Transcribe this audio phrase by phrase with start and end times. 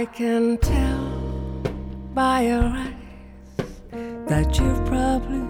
[0.00, 1.10] I can tell
[2.14, 2.94] by your eyes
[4.28, 5.44] that you've probably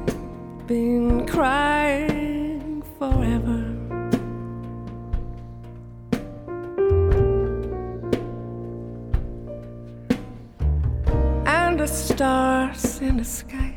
[0.67, 3.61] been crying forever.
[11.47, 13.77] And the stars in the sky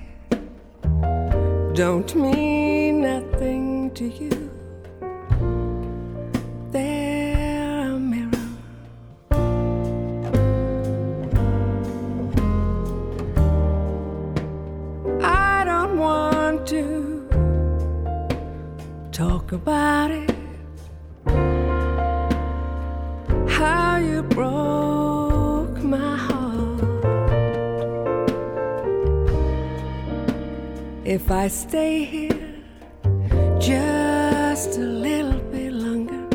[1.75, 4.62] don't mean nothing to you.
[19.53, 20.35] About it.
[23.47, 26.81] How you broke my heart.
[31.05, 32.53] If I stay here
[33.59, 36.27] just a little bit longer,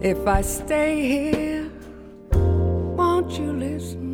[0.00, 1.70] if I stay here,
[2.32, 4.05] won't you listen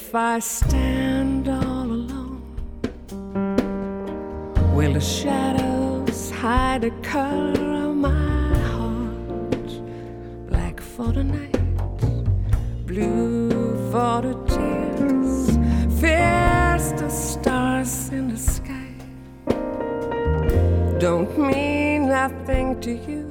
[0.00, 2.40] If I stand all alone,
[4.74, 9.70] will the shadows hide the color of my heart?
[10.48, 11.60] Black for the night,
[12.86, 13.50] blue
[13.90, 15.58] for the tears,
[16.00, 18.94] fierce the stars in the sky.
[21.00, 23.27] Don't mean nothing to you.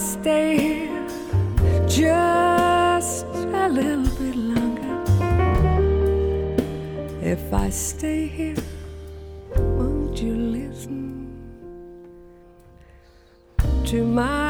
[0.00, 1.06] Stay here
[1.86, 5.04] just a little bit longer,
[7.22, 8.56] if I stay here,
[9.56, 11.10] won't you listen?
[13.90, 14.49] to my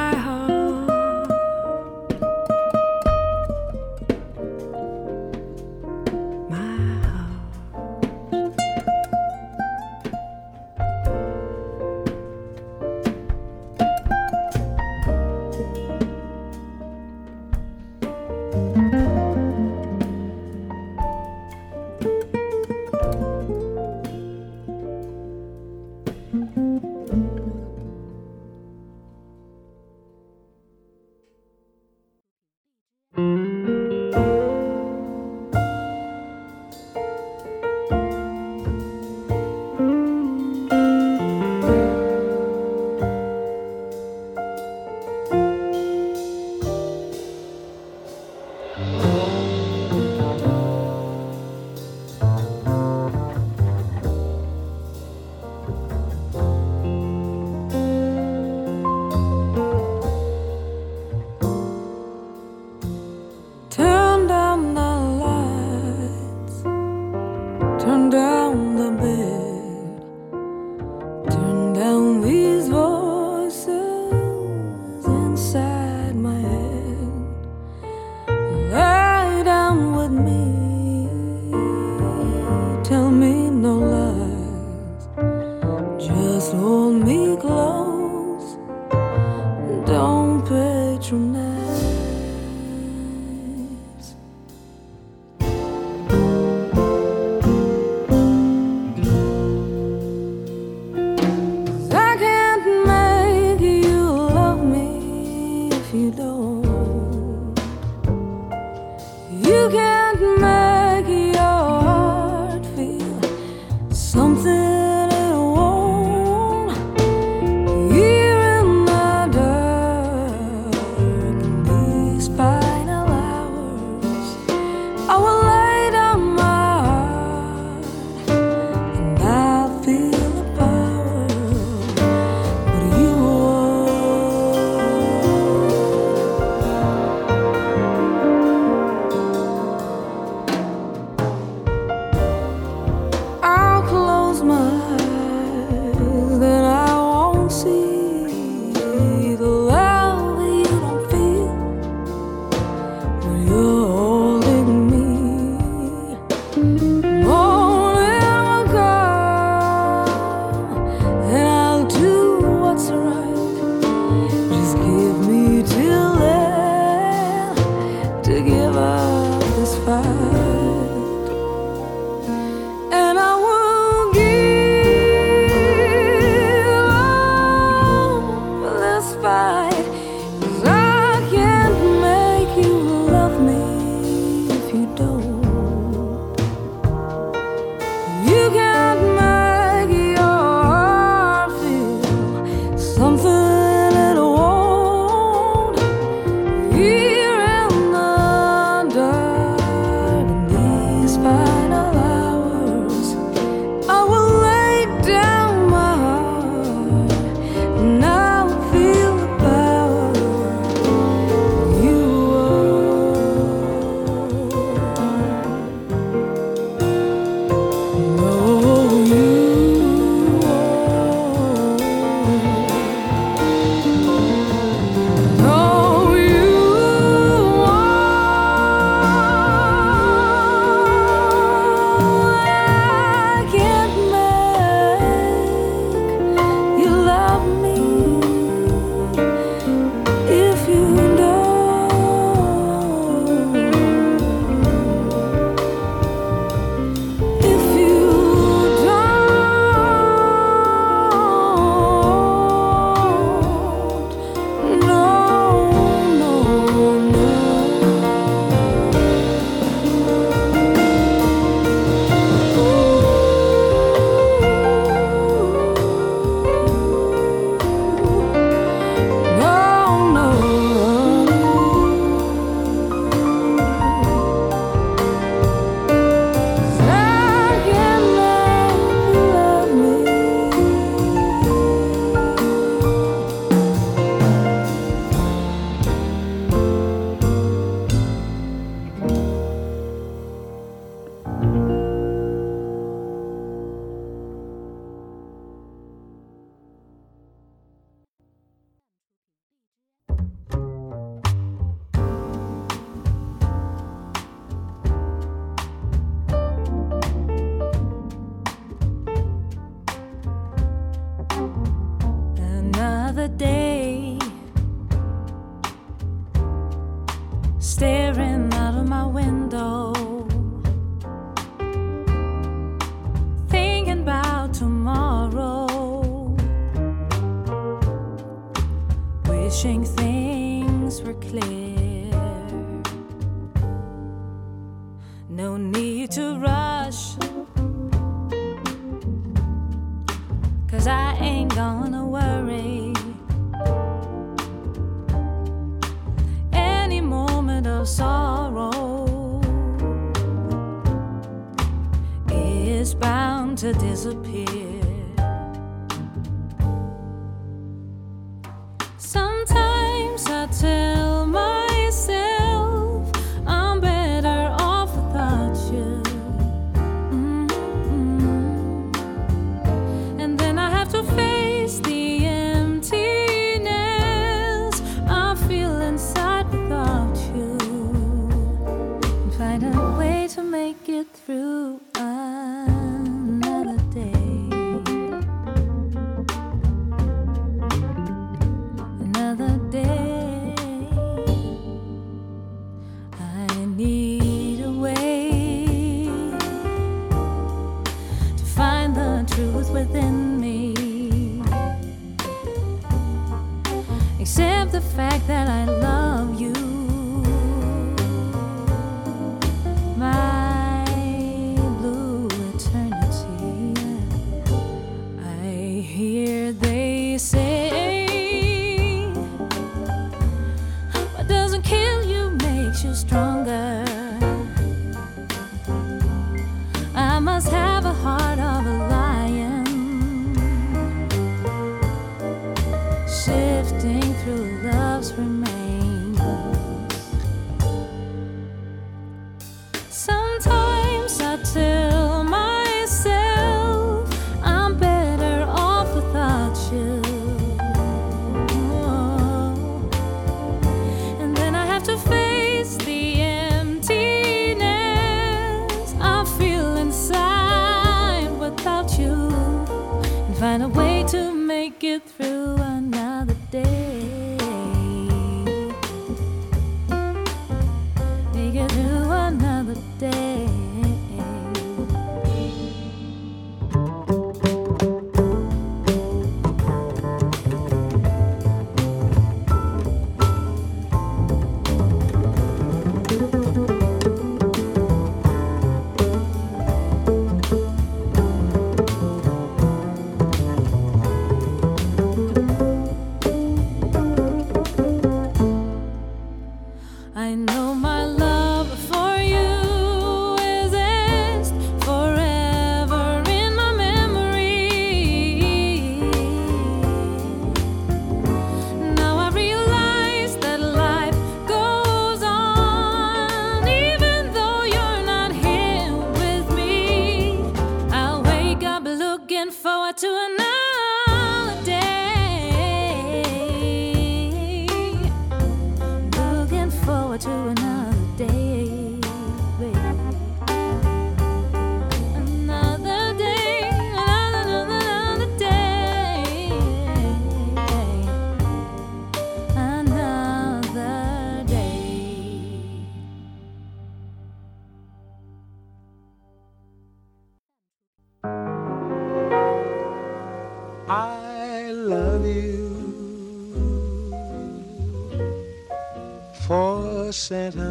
[352.95, 354.90] bound to disappear.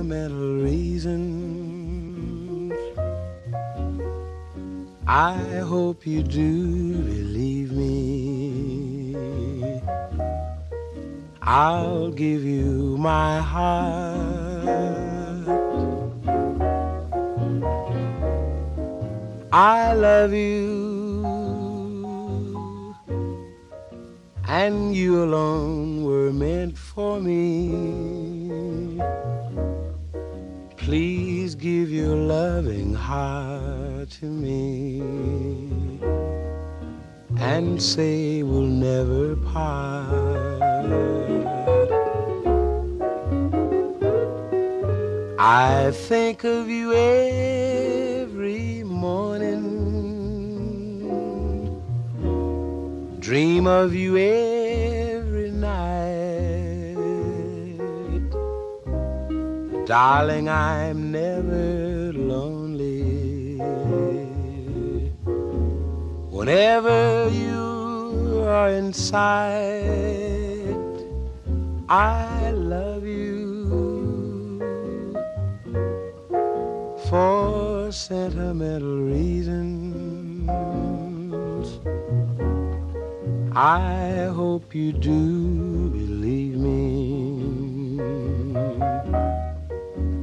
[0.10, 1.94] sentimental reasons.
[5.08, 5.38] I
[5.68, 9.16] hope you do believe me.
[11.42, 14.68] I'll give you my heart.
[19.51, 20.86] I love you,
[24.48, 27.99] and you alone were meant for me.
[31.60, 35.01] give your loving heart to me
[37.38, 40.62] and say we'll never part.
[45.38, 49.66] I think of you every morning,
[53.20, 54.59] dream of you every
[59.89, 63.58] Darling, I'm never lonely.
[66.29, 69.25] Whenever you are inside,
[71.89, 74.62] I love you
[77.10, 80.48] for sentimental reasons.
[83.55, 86.99] I hope you do believe me.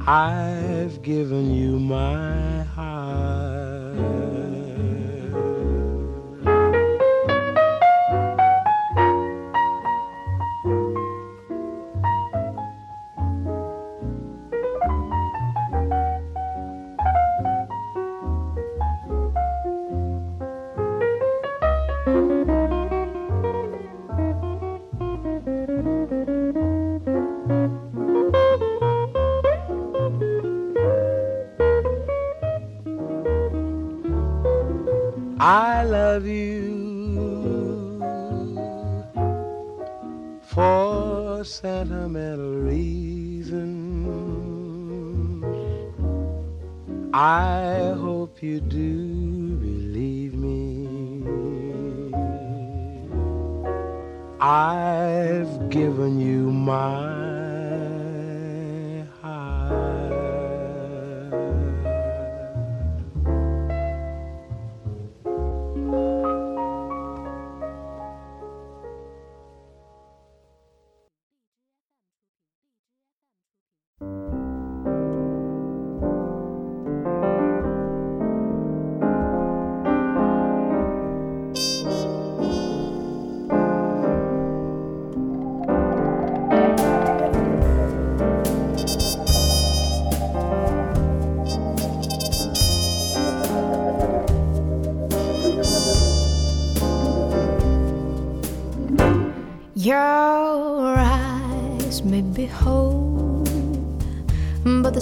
[0.09, 4.36] I've given you my heart.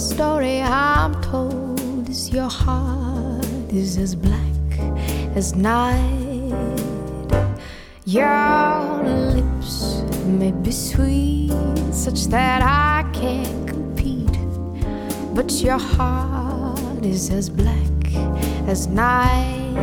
[0.06, 4.70] Story I'm told is your heart is as black
[5.34, 6.54] as night.
[8.04, 9.02] Your
[9.34, 11.50] lips may be sweet,
[11.90, 14.38] such that I can't compete,
[15.34, 18.04] but your heart is as black
[18.68, 19.74] as night.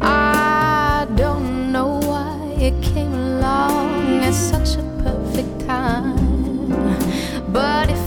[0.00, 6.13] I don't know why it came along at such a perfect time.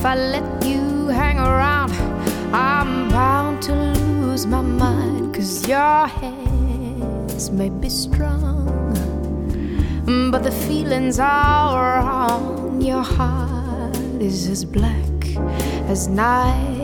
[0.07, 1.91] I let you hang around,
[2.53, 5.35] I'm bound to lose my mind.
[5.35, 8.93] Cause your hands may be strong,
[10.31, 12.81] but the feelings are wrong.
[12.81, 15.35] Your heart is as black
[15.89, 16.76] as night.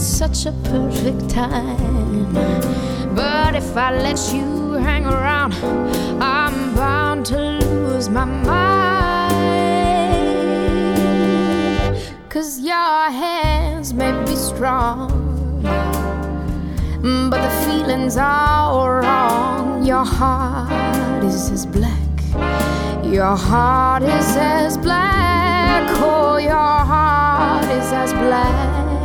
[0.00, 2.32] At such a perfect time.
[3.14, 5.52] But if I let you hang around,
[6.22, 8.70] I'm bound to lose my mind.
[12.30, 15.10] Cause your hands may be strong,
[17.30, 19.84] but the feelings are wrong.
[19.84, 22.08] Your heart is as black.
[23.04, 25.84] Your heart is as black.
[26.02, 28.99] Oh, your heart is as black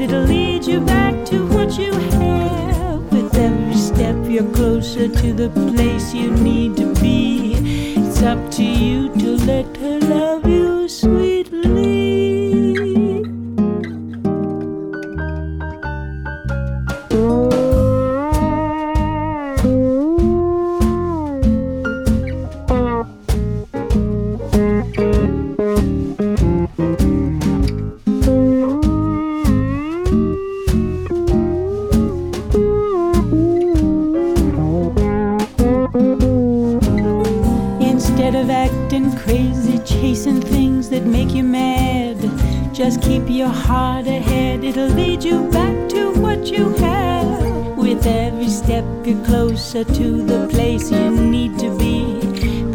[0.00, 3.00] it'll lead you back to what you have.
[3.12, 7.54] With every step, you're closer to the place you need to be.
[7.96, 9.08] It's up to you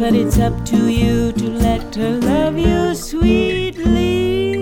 [0.04, 4.52] but it's up to you to let her love you sweetly.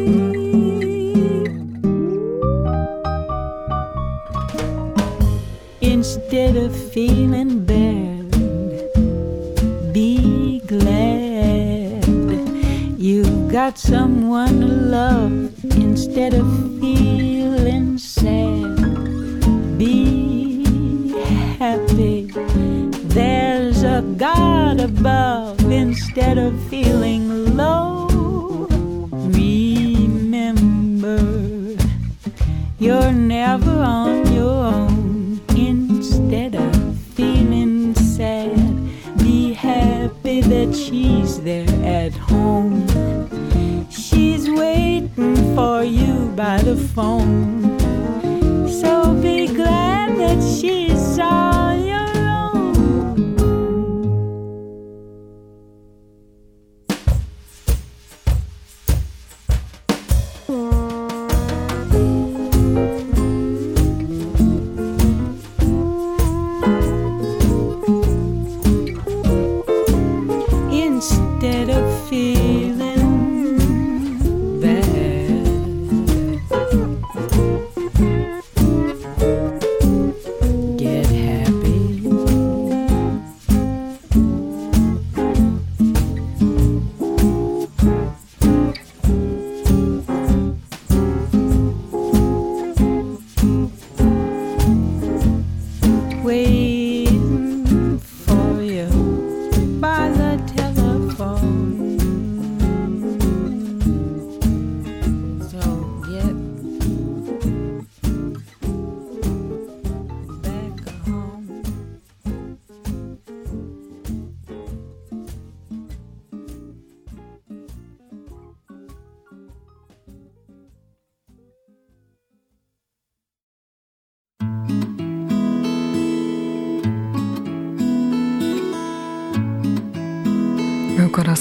[5.81, 8.31] Instead of feeling bad,
[9.92, 12.07] be glad
[12.96, 16.46] you've got someone to love instead of
[16.81, 17.71] feeling.
[24.83, 28.09] above instead of feeling low.
[29.31, 31.18] Remember,
[32.81, 35.40] you're never on your own.
[35.51, 38.57] Instead of feeling sad,
[39.18, 42.88] be happy that she's there at home.
[43.88, 47.62] She's waiting for you by the phone.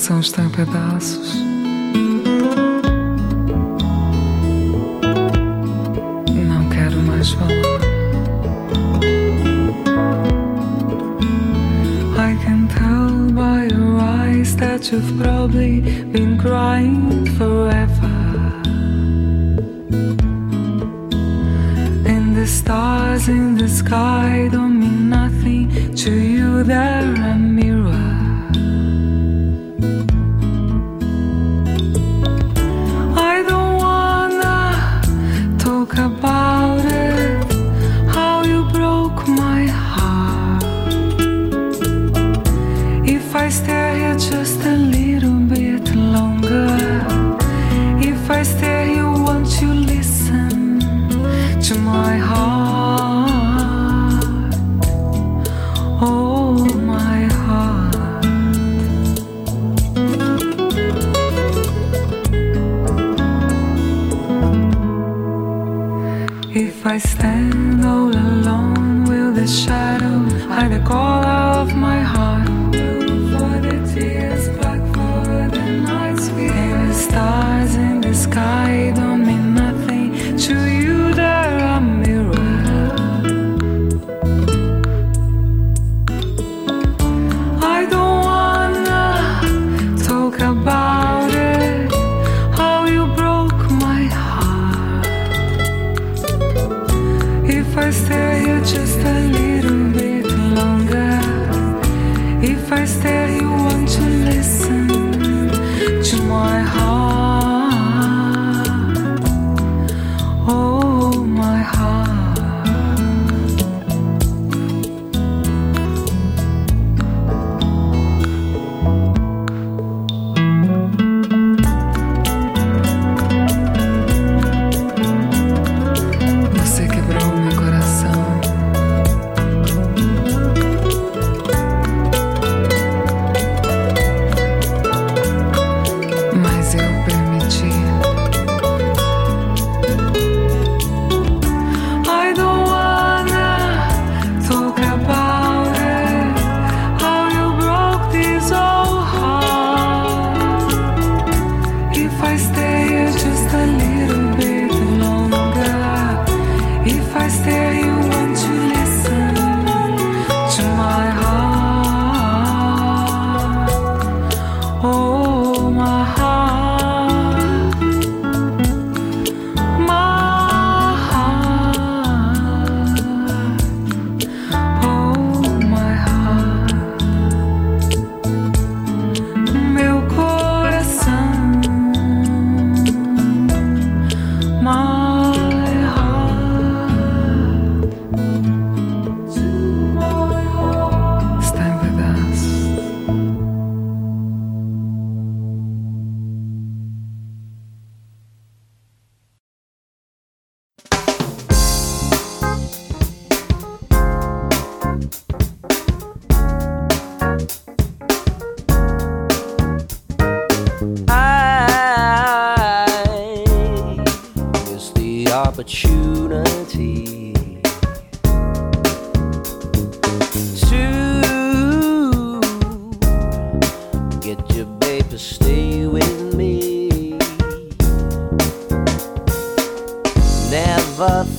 [0.01, 1.35] coração está em pedaços.
[6.47, 7.51] Não quero mais falar.
[12.17, 18.09] I can tell by your eyes that you've probably been crying forever.
[22.07, 27.00] In the stars in the sky don't mean nothing to you that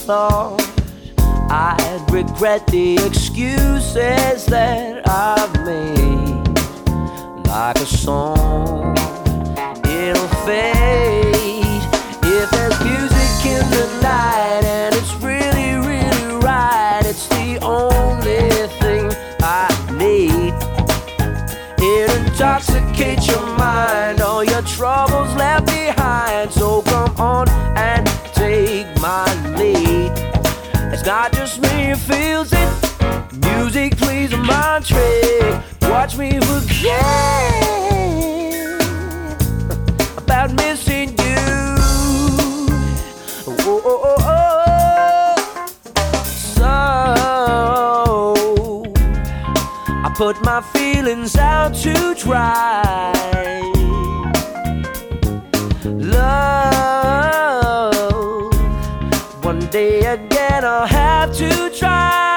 [0.07, 0.61] thought
[1.49, 6.59] I'd regret the excuses that I've made.
[7.47, 8.97] Like a song,
[9.87, 10.82] it'll fade.
[50.15, 53.13] Put my feelings out to dry.
[55.85, 57.35] Love,
[59.43, 62.32] one day again I'll have to try.